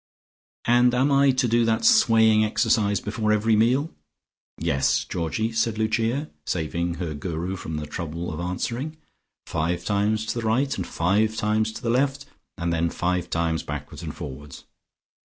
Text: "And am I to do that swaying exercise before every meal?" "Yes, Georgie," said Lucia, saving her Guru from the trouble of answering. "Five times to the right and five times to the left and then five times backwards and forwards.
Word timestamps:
"And 0.65 0.95
am 0.95 1.11
I 1.11 1.29
to 1.29 1.47
do 1.47 1.63
that 1.65 1.85
swaying 1.85 2.43
exercise 2.43 2.99
before 2.99 3.31
every 3.31 3.55
meal?" 3.55 3.93
"Yes, 4.57 5.05
Georgie," 5.05 5.51
said 5.51 5.77
Lucia, 5.77 6.31
saving 6.43 6.95
her 6.95 7.13
Guru 7.13 7.55
from 7.55 7.77
the 7.77 7.85
trouble 7.85 8.33
of 8.33 8.39
answering. 8.39 8.97
"Five 9.45 9.85
times 9.85 10.25
to 10.25 10.33
the 10.39 10.45
right 10.47 10.75
and 10.75 10.87
five 10.87 11.35
times 11.35 11.71
to 11.73 11.83
the 11.83 11.91
left 11.91 12.25
and 12.57 12.73
then 12.73 12.89
five 12.89 13.29
times 13.29 13.61
backwards 13.61 14.01
and 14.01 14.15
forwards. 14.15 14.63